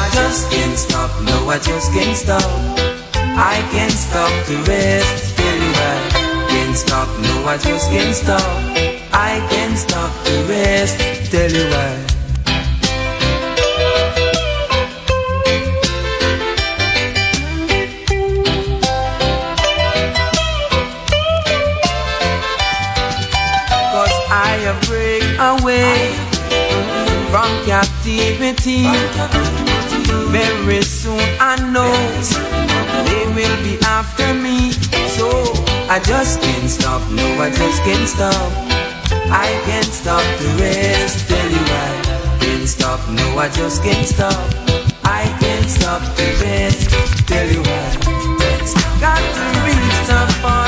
I 0.03 0.07
just 0.13 0.51
can't 0.51 0.77
stop, 0.77 1.09
no, 1.23 1.49
I 1.49 1.57
just 1.57 1.91
can't 1.91 2.15
stop. 2.15 2.43
I 3.51 3.57
can't 3.71 3.91
stop 3.91 4.31
to 4.47 4.55
rest, 4.69 5.35
Tell 5.35 5.57
you 5.63 5.71
right. 5.81 6.11
Can't 6.49 6.75
stop, 6.75 7.07
no, 7.25 7.45
I 7.45 7.57
just 7.57 7.89
can't 7.89 8.13
stop. 8.13 8.49
I 9.11 9.41
can't 9.49 9.77
stop 9.77 10.11
to 10.25 10.33
rest, 10.47 10.99
tell 11.31 11.51
you 11.51 11.65
why. 11.73 12.05
I 24.31 24.51
have 24.65 24.79
break 24.87 25.23
away 25.39 26.18
from 27.39 27.65
captivity. 27.65 28.83
Very 30.35 30.81
soon 30.81 31.23
I 31.39 31.55
know 31.73 31.95
they 33.07 33.25
will 33.35 33.57
be 33.63 33.79
after 33.85 34.33
me. 34.33 34.71
So 35.15 35.27
I 35.87 36.01
just 36.03 36.41
can't 36.41 36.69
stop, 36.69 37.01
no, 37.11 37.25
I 37.39 37.49
just 37.49 37.79
can't 37.83 38.07
stop. 38.15 38.51
I 39.31 39.47
can't 39.67 39.93
stop 40.01 40.25
the 40.41 40.49
rest, 40.59 41.29
tell 41.29 41.49
you 41.55 41.63
why? 41.71 41.91
can't 42.41 42.67
stop, 42.67 42.99
no, 43.09 43.25
I 43.37 43.47
just 43.49 43.83
can't 43.83 44.05
stop. 44.05 44.39
I 45.05 45.23
can't 45.39 45.69
stop 45.69 46.01
the 46.17 46.27
rest, 46.43 46.91
tell 47.25 47.47
you 47.47 47.61
why? 47.61 48.19
Got 48.99 49.23
to 49.35 49.43
reach 49.65 49.99
the 50.11 50.58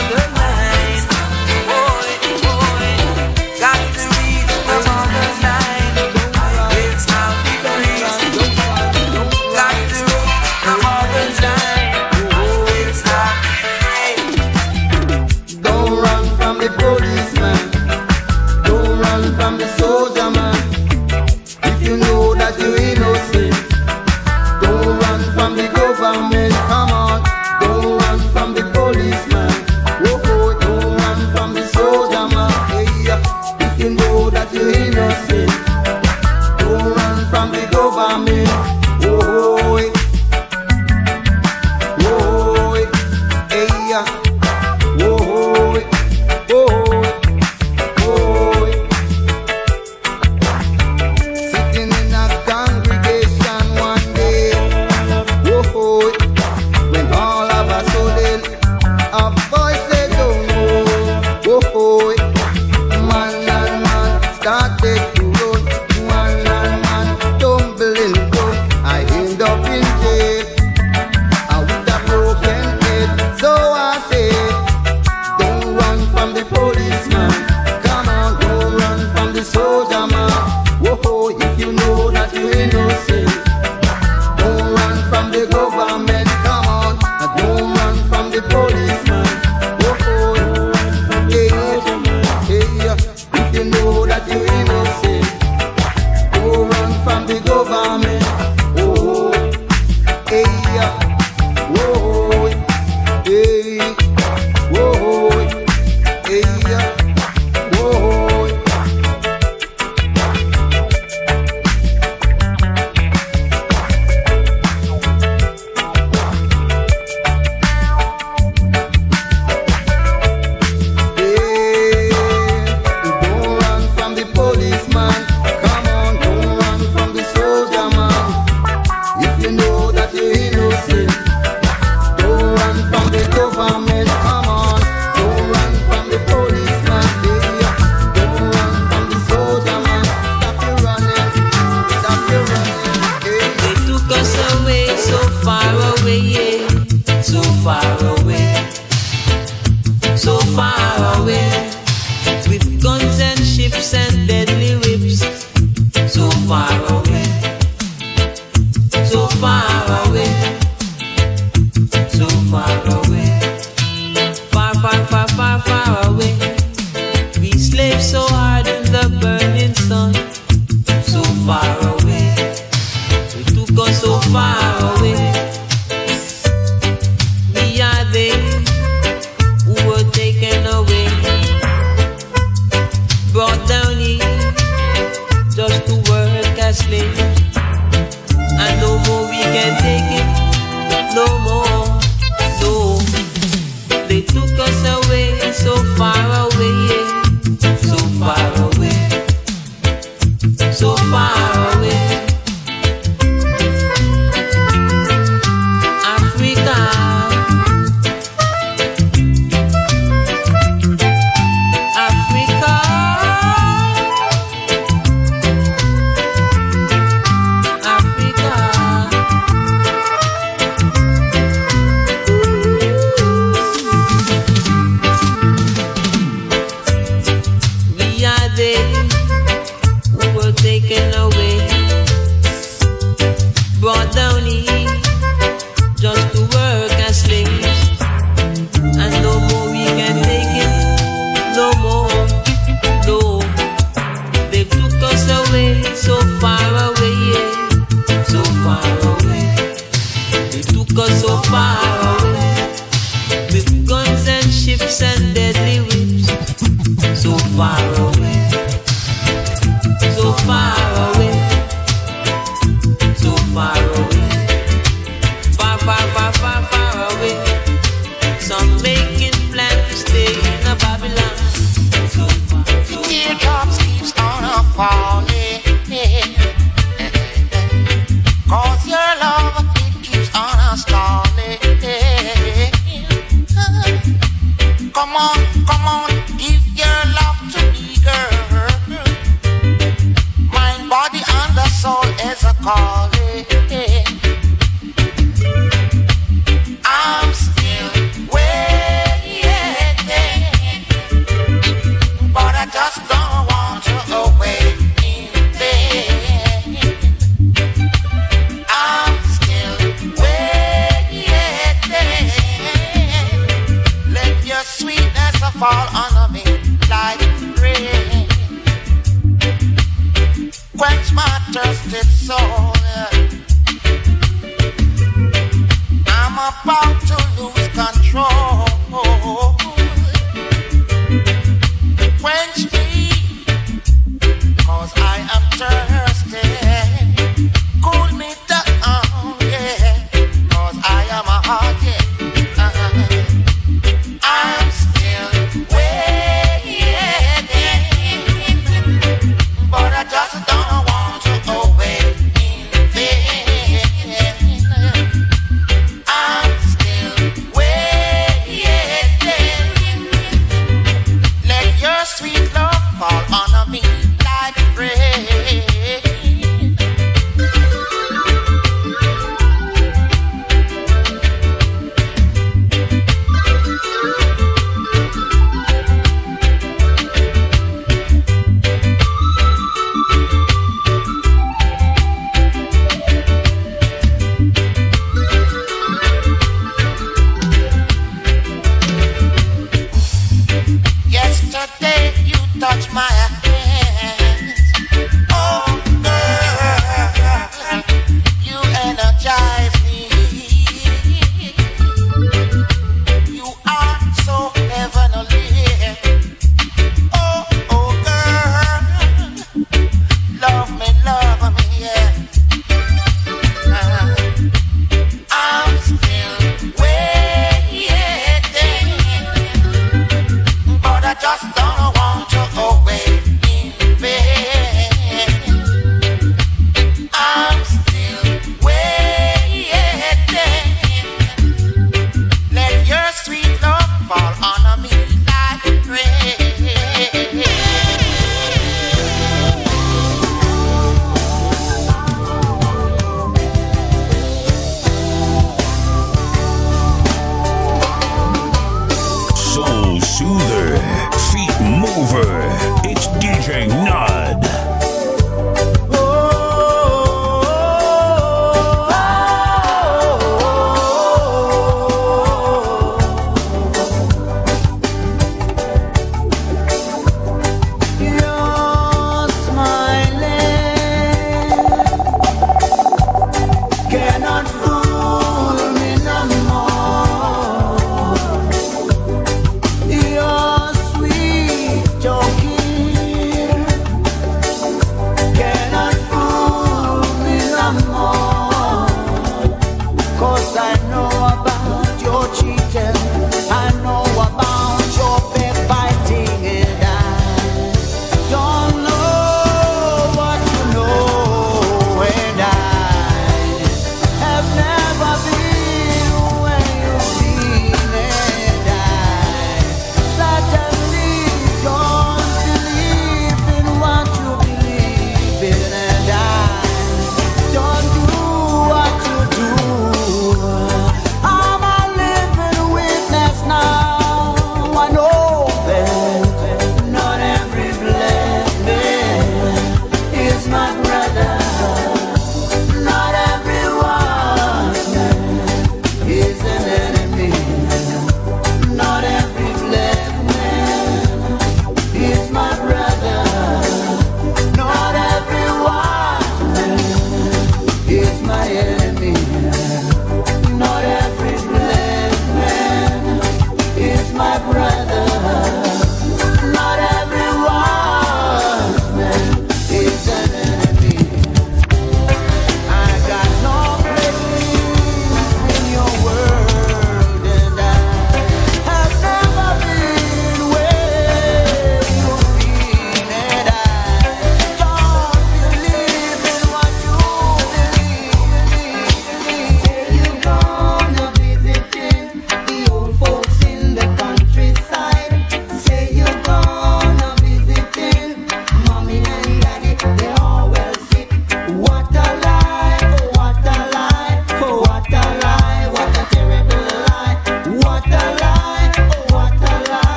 Come 285.02 285.16
on, 285.16 286.11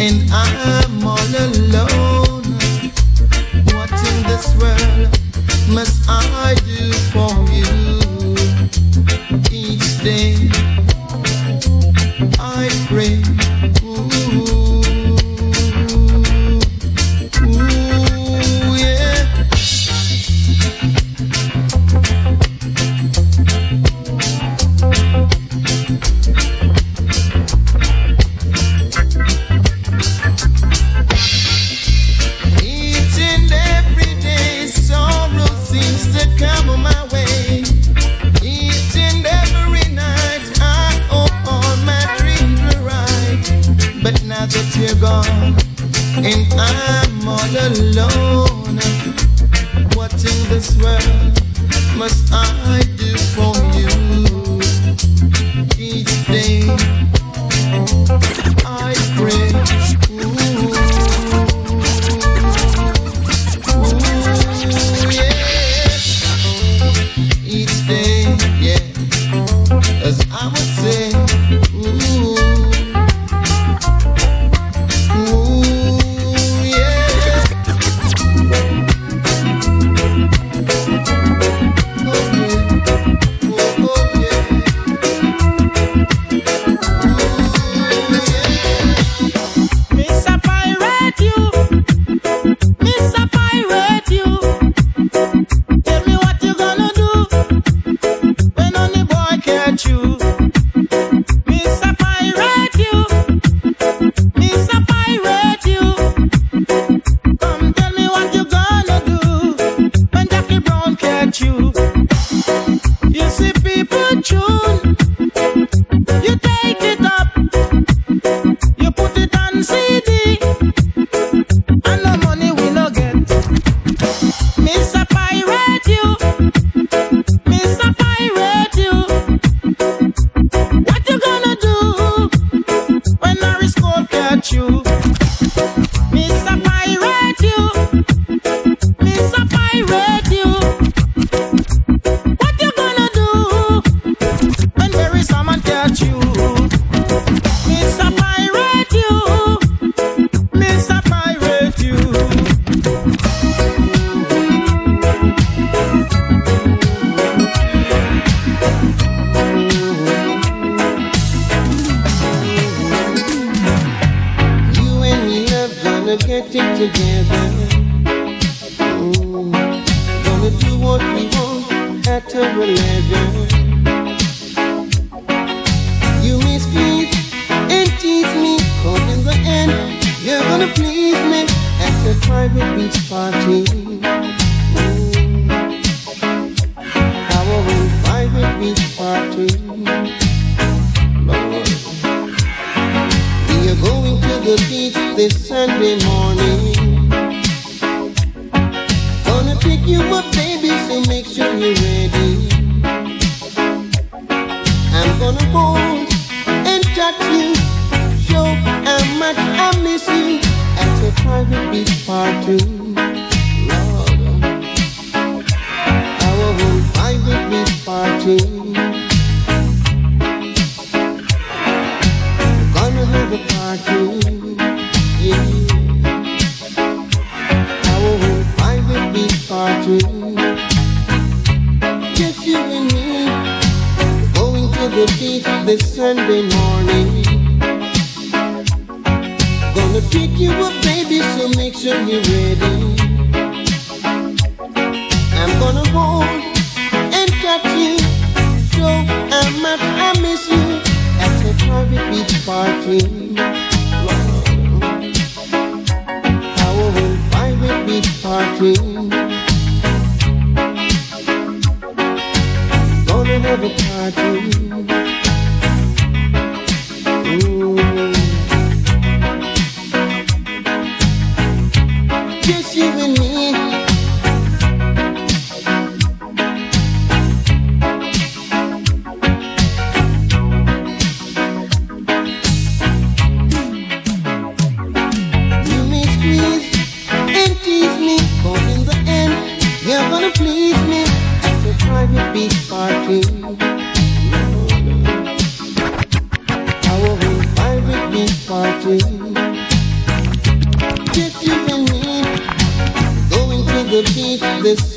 and 0.00 0.30
I'm 0.32 1.06
all 1.06 1.18
alone, 1.18 1.99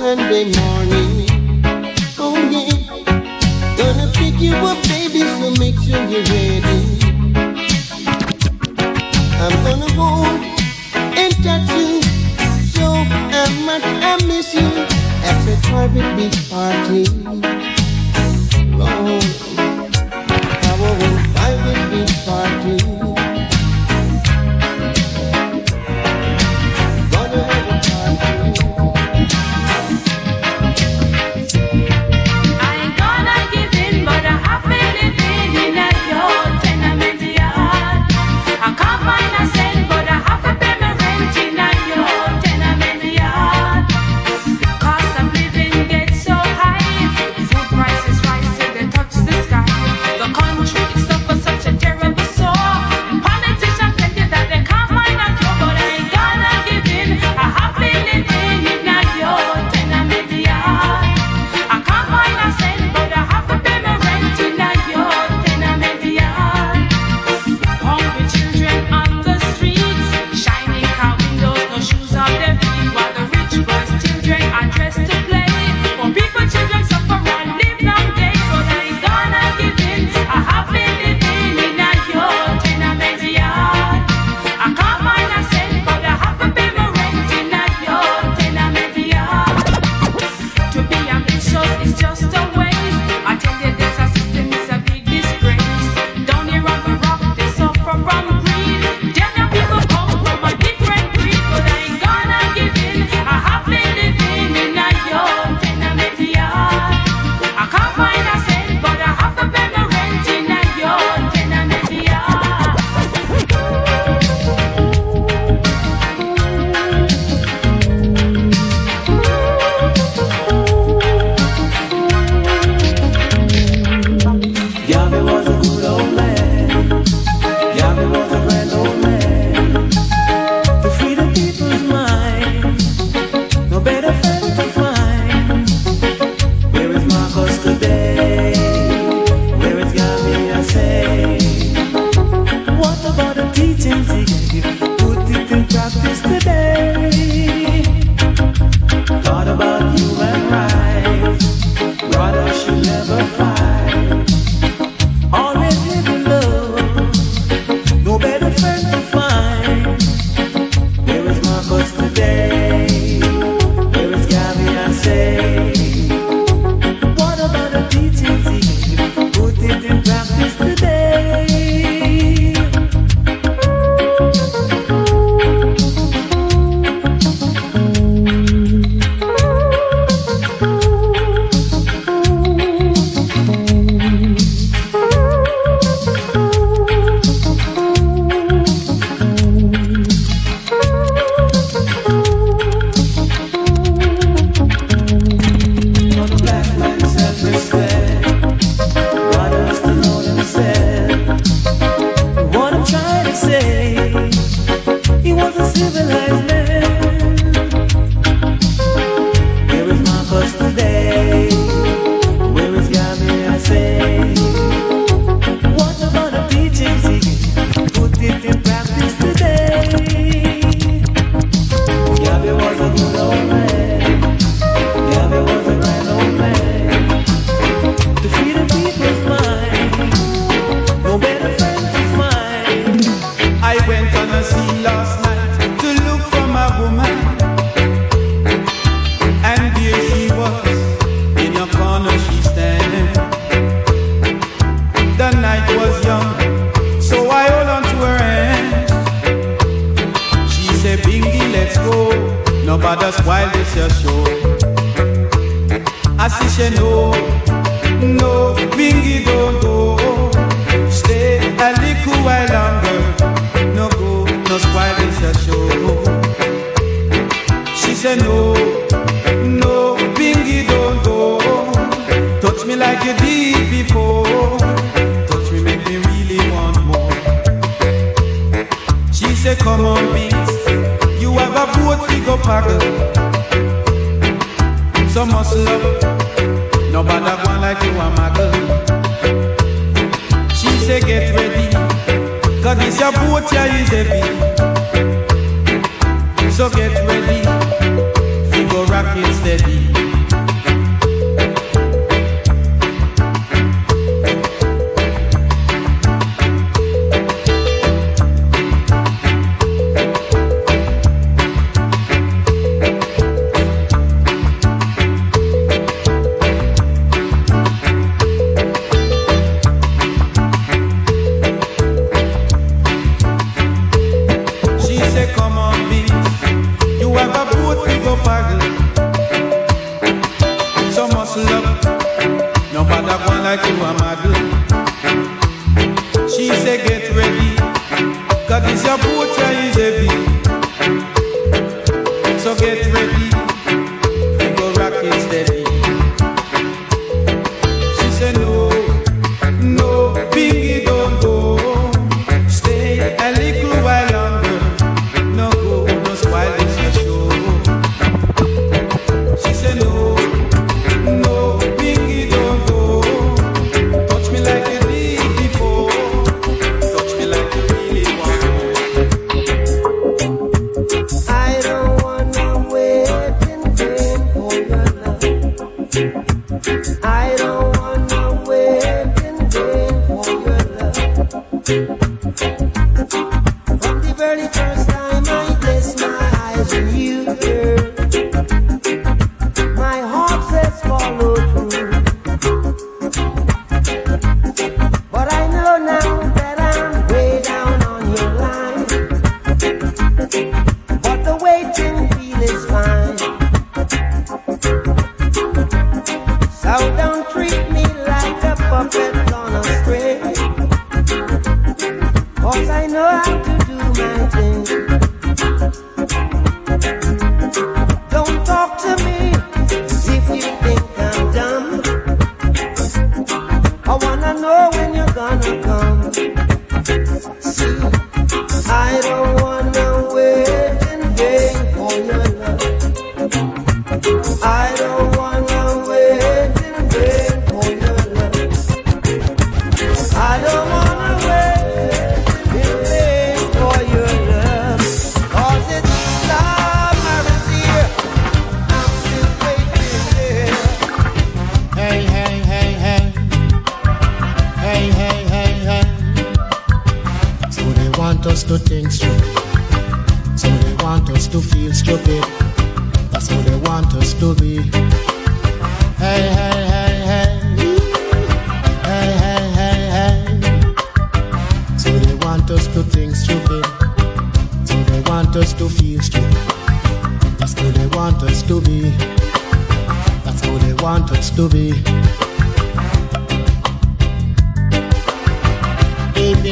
Sunday 0.03 0.51
morning. 0.59 1.29
Oh 2.19 2.35
yeah, 2.51 2.67
gonna 3.77 4.11
pick 4.11 4.37
you 4.37 4.53
up, 4.53 4.77
baby, 4.89 5.19
so 5.19 5.49
make 5.51 5.75
sure 5.75 6.03
you're 6.11 6.25
ready. 6.27 6.79
I'm 9.39 9.55
gonna 9.63 9.89
hold 9.93 10.41
and 11.17 11.33
touch 11.41 11.69
you, 11.79 12.01
show 12.73 12.91
how 13.31 13.49
much 13.65 13.85
I 13.85 14.17
miss 14.27 14.53
you 14.53 14.67
at 15.23 15.39
the 15.45 15.57
private 15.69 16.17
beach 16.17 16.49
party. 16.49 17.05
Lord. 18.75 19.42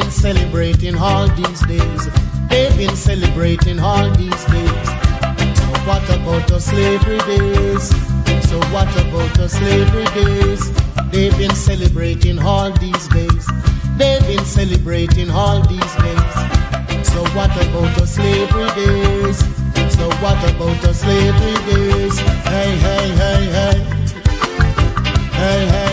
been 0.02 0.10
celebrating 0.10 0.96
all 0.96 1.28
these 1.28 1.60
days. 1.66 2.08
They've 2.48 2.76
been 2.76 2.96
celebrating 2.96 3.78
all 3.78 4.10
these 4.10 4.44
days. 4.46 4.86
So 5.58 5.68
what 5.86 6.02
about 6.10 6.48
the 6.48 6.58
slavery 6.60 7.18
days? 7.18 7.88
So 8.48 8.58
what 8.74 8.90
about 8.96 9.32
the 9.36 9.48
slavery 9.48 10.04
days? 10.06 10.72
They've 11.12 11.36
been 11.38 11.54
celebrating 11.54 12.38
all 12.40 12.72
these 12.72 13.08
days. 13.08 13.46
They've 13.96 14.26
been 14.26 14.44
celebrating 14.44 15.30
all 15.30 15.60
these 15.62 15.94
days. 16.04 16.34
So 17.12 17.22
what 17.36 17.52
about 17.54 17.96
the 17.96 18.06
slavery 18.06 18.70
days? 18.74 19.38
So 19.94 20.08
what 20.22 20.42
about 20.50 20.82
the 20.82 20.92
slavery 20.92 21.56
days? 21.70 22.18
Hey, 22.50 22.76
hey, 22.86 23.08
hey, 23.22 23.44
hey. 23.56 23.78
Hey, 25.32 25.66
hey 25.66 25.91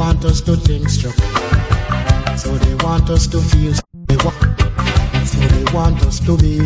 want 0.00 0.24
us 0.24 0.40
to 0.40 0.56
think 0.56 0.88
straight, 0.88 1.14
So 2.38 2.56
they 2.56 2.74
want 2.86 3.10
us 3.10 3.26
to 3.26 3.38
feel. 3.38 3.74
They 4.08 4.16
wa- 4.24 4.32
That's 5.12 5.32
they 5.32 5.64
want 5.74 6.00
us 6.06 6.20
to 6.20 6.38
be. 6.38 6.56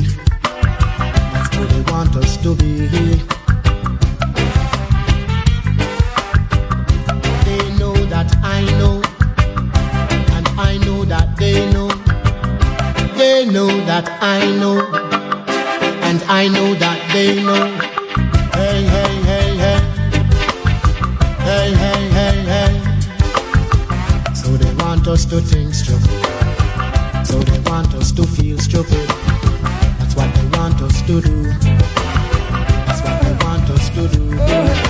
That's 1.33 1.57
who 1.57 1.65
they 1.73 1.83
want 1.93 2.15
us 2.15 2.37
to 2.45 2.55
be. 2.55 2.73
They 7.47 7.65
know 7.81 7.97
that 8.15 8.31
I 8.57 8.61
know. 8.79 9.03
And 10.37 10.47
I 10.71 10.79
know 10.87 11.05
that 11.05 11.29
they 11.37 11.59
know. 11.73 11.89
They 13.19 13.47
know 13.47 13.67
that 13.91 14.07
I 14.23 14.39
know. 14.61 14.79
And 16.09 16.23
I 16.41 16.47
know 16.55 16.69
that 16.85 16.99
they 17.13 17.43
know. 17.43 17.65
Hey, 18.59 18.83
hey, 18.95 19.15
hey, 19.29 19.49
hey. 19.65 19.81
Hey, 21.49 21.75
hey. 21.75 21.84
want 25.07 25.19
us 25.19 25.27
to 25.27 25.39
think 25.39 25.75
stupid. 25.75 27.27
So 27.27 27.39
they 27.41 27.59
want 27.71 27.93
us 27.95 28.11
to 28.13 28.27
feel 28.27 28.59
stupid. 28.59 29.07
That's 29.99 30.17
what 30.17 30.35
they 30.35 30.59
want 30.59 30.81
us 30.81 31.03
to 31.03 31.21
do. 31.21 31.43
That's 32.87 33.03
what 33.03 33.23
they 33.23 33.45
want 33.45 33.69
us 33.69 33.91
to 33.91 34.09
do. 34.09 34.84